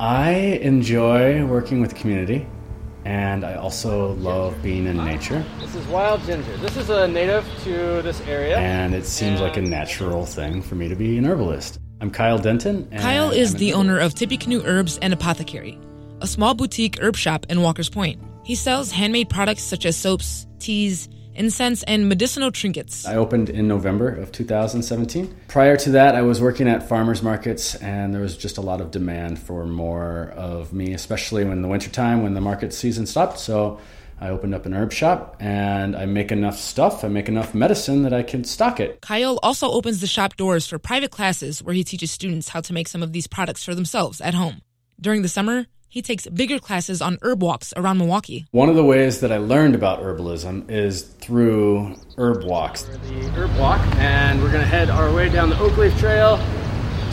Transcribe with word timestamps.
I 0.00 0.30
enjoy 0.62 1.44
working 1.44 1.80
with 1.80 1.90
the 1.90 1.96
community, 1.96 2.46
and 3.04 3.44
I 3.44 3.54
also 3.54 4.12
love 4.12 4.62
being 4.62 4.86
in 4.86 4.96
nature. 4.96 5.44
This 5.58 5.74
is 5.74 5.84
wild 5.88 6.22
ginger. 6.22 6.56
This 6.58 6.76
is 6.76 6.88
a 6.88 7.08
native 7.08 7.44
to 7.64 8.00
this 8.02 8.20
area. 8.20 8.58
And 8.58 8.94
it 8.94 9.04
seems 9.04 9.40
like 9.40 9.56
a 9.56 9.60
natural 9.60 10.24
thing 10.24 10.62
for 10.62 10.76
me 10.76 10.86
to 10.86 10.94
be 10.94 11.18
an 11.18 11.26
herbalist. 11.26 11.80
I'm 12.00 12.12
Kyle 12.12 12.38
Denton. 12.38 12.88
Kyle 12.96 13.32
is 13.32 13.54
the 13.56 13.72
owner 13.72 13.98
of 13.98 14.14
Tippecanoe 14.14 14.62
Herbs 14.64 14.98
and 14.98 15.12
Apothecary, 15.12 15.80
a 16.20 16.28
small 16.28 16.54
boutique 16.54 17.02
herb 17.02 17.16
shop 17.16 17.46
in 17.48 17.60
Walker's 17.60 17.90
Point. 17.90 18.22
He 18.44 18.54
sells 18.54 18.92
handmade 18.92 19.28
products 19.28 19.64
such 19.64 19.84
as 19.84 19.96
soaps, 19.96 20.46
teas, 20.60 21.08
incense, 21.38 21.82
and 21.84 22.08
medicinal 22.08 22.50
trinkets. 22.50 23.06
I 23.06 23.16
opened 23.16 23.48
in 23.48 23.68
November 23.68 24.08
of 24.08 24.32
2017. 24.32 25.34
Prior 25.48 25.76
to 25.78 25.90
that, 25.90 26.14
I 26.14 26.22
was 26.22 26.40
working 26.40 26.68
at 26.68 26.88
farmers 26.88 27.22
markets, 27.22 27.74
and 27.76 28.12
there 28.12 28.20
was 28.20 28.36
just 28.36 28.58
a 28.58 28.62
lot 28.62 28.80
of 28.80 28.90
demand 28.90 29.38
for 29.38 29.64
more 29.64 30.32
of 30.36 30.72
me, 30.72 30.92
especially 30.92 31.44
when 31.44 31.62
the 31.62 31.68
wintertime, 31.68 32.22
when 32.22 32.34
the 32.34 32.40
market 32.40 32.72
season 32.74 33.06
stopped. 33.06 33.38
So 33.38 33.80
I 34.20 34.30
opened 34.30 34.54
up 34.54 34.66
an 34.66 34.74
herb 34.74 34.92
shop 34.92 35.36
and 35.38 35.94
I 35.94 36.06
make 36.06 36.32
enough 36.32 36.58
stuff, 36.58 37.04
I 37.04 37.08
make 37.08 37.28
enough 37.28 37.54
medicine 37.54 38.02
that 38.02 38.12
I 38.12 38.22
can 38.22 38.44
stock 38.44 38.80
it. 38.80 39.00
Kyle 39.00 39.38
also 39.42 39.70
opens 39.70 40.00
the 40.00 40.06
shop 40.06 40.36
doors 40.36 40.66
for 40.66 40.78
private 40.78 41.10
classes 41.10 41.62
where 41.62 41.74
he 41.74 41.84
teaches 41.84 42.10
students 42.10 42.48
how 42.48 42.60
to 42.62 42.72
make 42.72 42.88
some 42.88 43.02
of 43.02 43.12
these 43.12 43.26
products 43.26 43.64
for 43.64 43.74
themselves 43.74 44.20
at 44.20 44.34
home. 44.34 44.60
During 45.00 45.22
the 45.22 45.28
summer, 45.28 45.66
he 45.88 46.02
takes 46.02 46.26
bigger 46.28 46.58
classes 46.58 47.00
on 47.00 47.18
herb 47.22 47.42
walks 47.42 47.72
around 47.76 47.98
Milwaukee. 47.98 48.46
One 48.50 48.68
of 48.68 48.76
the 48.76 48.84
ways 48.84 49.20
that 49.20 49.32
I 49.32 49.38
learned 49.38 49.74
about 49.74 50.00
herbalism 50.02 50.70
is 50.70 51.02
through 51.02 51.96
herb 52.18 52.44
walks. 52.44 52.82
The 52.82 53.30
herb 53.30 53.56
walk, 53.58 53.80
and 53.96 54.42
we're 54.42 54.52
going 54.52 54.62
to 54.62 54.68
head 54.68 54.90
our 54.90 55.12
way 55.12 55.28
down 55.28 55.48
the 55.48 55.56
Oakleaf 55.56 55.98
Trail 55.98 56.38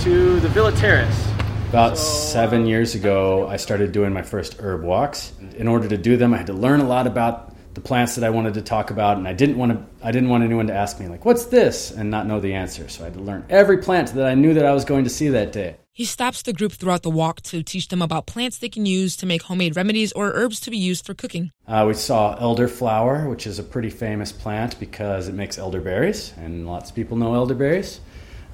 to 0.01 0.39
the 0.41 0.49
Villa 0.49 0.71
Terrace. 0.73 1.27
About 1.69 1.97
seven 1.97 2.65
years 2.65 2.95
ago, 2.95 3.47
I 3.47 3.57
started 3.57 3.91
doing 3.91 4.13
my 4.13 4.21
first 4.21 4.59
herb 4.59 4.83
walks. 4.83 5.31
In 5.57 5.67
order 5.67 5.87
to 5.89 5.97
do 5.97 6.15
them, 6.15 6.33
I 6.33 6.37
had 6.37 6.47
to 6.47 6.53
learn 6.53 6.79
a 6.79 6.87
lot 6.87 7.07
about 7.07 7.54
the 7.75 7.81
plants 7.81 8.15
that 8.15 8.23
I 8.23 8.29
wanted 8.29 8.55
to 8.55 8.61
talk 8.61 8.89
about, 8.89 9.17
and 9.17 9.27
I 9.27 9.33
didn't 9.33 9.57
want 9.57 9.71
to. 9.73 10.05
I 10.05 10.11
didn't 10.11 10.29
want 10.29 10.43
anyone 10.43 10.67
to 10.67 10.73
ask 10.73 10.99
me 10.99 11.07
like, 11.07 11.25
"What's 11.25 11.45
this?" 11.45 11.91
and 11.91 12.09
not 12.09 12.25
know 12.25 12.39
the 12.39 12.53
answer. 12.53 12.87
So 12.89 13.03
I 13.03 13.05
had 13.05 13.13
to 13.13 13.19
learn 13.19 13.45
every 13.49 13.77
plant 13.77 14.13
that 14.13 14.25
I 14.25 14.33
knew 14.33 14.53
that 14.53 14.65
I 14.65 14.73
was 14.73 14.85
going 14.85 15.03
to 15.03 15.09
see 15.09 15.29
that 15.29 15.51
day. 15.51 15.75
He 15.91 16.03
stops 16.03 16.41
the 16.41 16.51
group 16.51 16.73
throughout 16.73 17.03
the 17.03 17.09
walk 17.09 17.41
to 17.43 17.63
teach 17.63 17.87
them 17.87 18.01
about 18.01 18.25
plants 18.25 18.57
they 18.57 18.67
can 18.67 18.85
use 18.85 19.15
to 19.17 19.25
make 19.25 19.43
homemade 19.43 19.77
remedies 19.77 20.11
or 20.11 20.33
herbs 20.33 20.59
to 20.61 20.71
be 20.71 20.77
used 20.77 21.05
for 21.05 21.13
cooking. 21.13 21.51
Uh, 21.67 21.85
we 21.87 21.93
saw 21.93 22.37
elderflower, 22.37 23.29
which 23.29 23.47
is 23.47 23.59
a 23.59 23.63
pretty 23.63 23.89
famous 23.89 24.33
plant 24.33 24.77
because 24.77 25.29
it 25.29 25.35
makes 25.35 25.57
elderberries, 25.57 26.33
and 26.37 26.67
lots 26.67 26.89
of 26.89 26.95
people 26.95 27.15
know 27.15 27.33
elderberries 27.33 28.01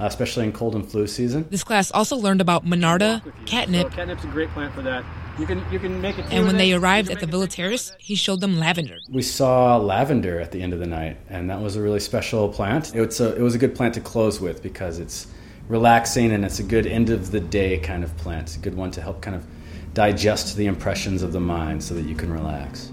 uh, 0.01 0.05
especially 0.05 0.45
in 0.45 0.51
cold 0.51 0.73
and 0.75 0.89
flu 0.89 1.05
season. 1.05 1.45
This 1.49 1.63
class 1.63 1.91
also 1.91 2.17
learned 2.17 2.41
about 2.41 2.65
Monarda, 2.65 3.21
catnip. 3.45 3.91
So 3.91 3.95
catnip's 3.95 4.23
a 4.23 4.27
great 4.27 4.49
plant 4.49 4.73
for 4.73 4.81
that. 4.81 5.05
You 5.39 5.45
can 5.45 5.63
you 5.71 5.79
can 5.79 6.01
make 6.01 6.17
it. 6.17 6.25
And 6.31 6.45
when 6.45 6.57
they 6.57 6.73
arrived 6.73 7.09
at 7.09 7.19
the 7.19 7.25
Villa 7.25 7.47
Terrace, 7.47 7.93
he 7.97 8.15
showed 8.15 8.41
them 8.41 8.59
lavender. 8.59 8.97
We 9.09 9.21
saw 9.21 9.77
lavender 9.77 10.39
at 10.39 10.51
the 10.51 10.61
end 10.61 10.73
of 10.73 10.79
the 10.79 10.85
night, 10.85 11.17
and 11.29 11.49
that 11.49 11.61
was 11.61 11.75
a 11.75 11.81
really 11.81 11.99
special 11.99 12.49
plant. 12.49 12.93
It 12.95 13.05
was 13.05 13.19
a, 13.21 13.35
it 13.35 13.41
was 13.41 13.55
a 13.55 13.57
good 13.57 13.73
plant 13.73 13.93
to 13.95 14.01
close 14.01 14.41
with 14.41 14.61
because 14.61 14.99
it's 14.99 15.27
relaxing 15.67 16.31
and 16.33 16.43
it's 16.43 16.59
a 16.59 16.63
good 16.63 16.85
end 16.85 17.09
of 17.09 17.31
the 17.31 17.39
day 17.39 17.77
kind 17.79 18.03
of 18.03 18.15
plant. 18.17 18.43
It's 18.43 18.55
a 18.57 18.59
good 18.59 18.75
one 18.75 18.91
to 18.91 19.01
help 19.01 19.21
kind 19.21 19.35
of 19.35 19.45
digest 19.93 20.55
the 20.57 20.65
impressions 20.65 21.21
of 21.21 21.31
the 21.31 21.39
mind 21.39 21.83
so 21.83 21.93
that 21.95 22.03
you 22.03 22.15
can 22.15 22.31
relax. 22.31 22.91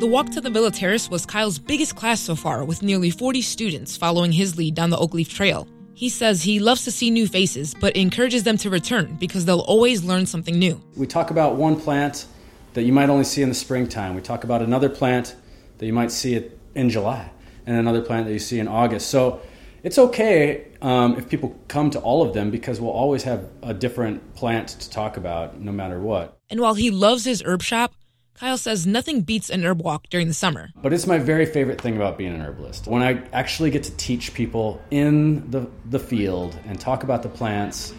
The 0.00 0.06
walk 0.06 0.30
to 0.30 0.40
the 0.40 0.50
Villa 0.50 0.70
Terrace 0.70 1.08
was 1.08 1.24
Kyle's 1.24 1.58
biggest 1.58 1.96
class 1.96 2.20
so 2.20 2.34
far, 2.34 2.64
with 2.64 2.82
nearly 2.82 3.10
40 3.10 3.40
students 3.42 3.96
following 3.96 4.32
his 4.32 4.58
lead 4.58 4.74
down 4.74 4.90
the 4.90 4.96
Oakleaf 4.96 5.28
Trail. 5.28 5.66
He 5.94 6.08
says 6.08 6.42
he 6.42 6.58
loves 6.58 6.84
to 6.84 6.90
see 6.90 7.08
new 7.08 7.28
faces, 7.28 7.72
but 7.72 7.96
encourages 7.96 8.42
them 8.42 8.56
to 8.58 8.70
return 8.70 9.16
because 9.20 9.44
they'll 9.44 9.60
always 9.60 10.02
learn 10.02 10.26
something 10.26 10.58
new. 10.58 10.82
We 10.96 11.06
talk 11.06 11.30
about 11.30 11.54
one 11.54 11.80
plant 11.80 12.26
that 12.74 12.82
you 12.82 12.92
might 12.92 13.08
only 13.08 13.24
see 13.24 13.42
in 13.42 13.48
the 13.48 13.54
springtime. 13.54 14.16
We 14.16 14.20
talk 14.20 14.42
about 14.42 14.60
another 14.60 14.88
plant 14.88 15.36
that 15.78 15.86
you 15.86 15.92
might 15.92 16.10
see 16.10 16.34
it 16.34 16.58
in 16.74 16.90
July, 16.90 17.30
and 17.66 17.76
another 17.76 18.02
plant 18.02 18.26
that 18.26 18.32
you 18.32 18.40
see 18.40 18.58
in 18.58 18.66
August. 18.66 19.08
So 19.08 19.40
it's 19.84 19.98
okay 19.98 20.66
um, 20.82 21.16
if 21.16 21.28
people 21.28 21.56
come 21.68 21.90
to 21.90 22.00
all 22.00 22.22
of 22.22 22.34
them 22.34 22.50
because 22.50 22.80
we'll 22.80 22.90
always 22.90 23.22
have 23.22 23.48
a 23.62 23.72
different 23.72 24.34
plant 24.34 24.68
to 24.68 24.90
talk 24.90 25.16
about 25.16 25.60
no 25.60 25.70
matter 25.70 26.00
what. 26.00 26.36
And 26.50 26.58
while 26.60 26.74
he 26.74 26.90
loves 26.90 27.24
his 27.24 27.42
herb 27.46 27.62
shop, 27.62 27.94
Kyle 28.34 28.58
says 28.58 28.84
nothing 28.84 29.22
beats 29.22 29.48
an 29.48 29.64
herb 29.64 29.80
walk 29.80 30.08
during 30.10 30.26
the 30.26 30.34
summer. 30.34 30.70
But 30.82 30.92
it's 30.92 31.06
my 31.06 31.18
very 31.18 31.46
favorite 31.46 31.80
thing 31.80 31.96
about 31.96 32.18
being 32.18 32.34
an 32.34 32.40
herbalist. 32.40 32.88
When 32.88 33.02
I 33.02 33.22
actually 33.32 33.70
get 33.70 33.84
to 33.84 33.96
teach 33.96 34.34
people 34.34 34.82
in 34.90 35.48
the, 35.50 35.68
the 35.88 36.00
field 36.00 36.58
and 36.66 36.80
talk 36.80 37.04
about 37.04 37.22
the 37.22 37.28
plants, 37.28 37.94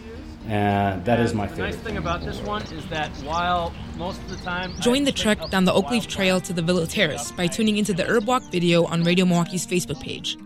and 0.46 1.04
that 1.06 1.20
is 1.20 1.32
my 1.32 1.48
favorite. 1.48 1.70
The 1.72 1.76
nice 1.76 1.84
thing 1.86 1.96
about 1.96 2.22
this 2.22 2.38
one 2.42 2.62
is 2.64 2.86
that 2.88 3.10
while 3.24 3.72
most 3.96 4.20
of 4.20 4.28
the 4.28 4.36
time. 4.36 4.78
Join 4.80 5.04
the 5.04 5.12
trek 5.12 5.50
down 5.50 5.64
the 5.64 5.72
Oakleaf 5.72 6.06
Trail 6.06 6.40
to 6.42 6.52
the 6.52 6.62
Villa 6.62 6.86
Terrace 6.86 7.32
by 7.32 7.46
tuning 7.46 7.78
into 7.78 7.94
the 7.94 8.04
Herb 8.04 8.26
Walk 8.26 8.42
video 8.52 8.84
on 8.84 9.02
Radio 9.04 9.24
Milwaukee's 9.24 9.66
Facebook 9.66 10.00
page. 10.00 10.36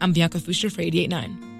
I'm 0.00 0.12
Bianca 0.12 0.38
Fuscher 0.38 0.70
for 0.72 0.82
889. 0.82 1.51